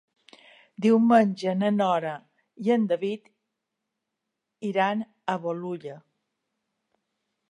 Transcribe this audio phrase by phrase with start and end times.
[0.85, 2.13] Diumenge na Nora
[2.67, 3.29] i en David
[4.73, 5.03] iran
[5.35, 5.99] a Bolulla.